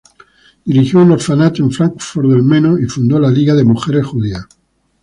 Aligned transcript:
Dirigió 0.65 0.99
un 0.99 1.11
orfanato 1.11 1.61
en 1.61 1.69
Fráncfort 1.69 2.27
del 2.27 2.41
Meno 2.41 2.79
y 2.79 2.87
fundó 2.87 3.19
la 3.19 3.29
liga 3.29 3.53
de 3.53 3.63
mujeres 3.63 4.03
judías. 4.07 4.45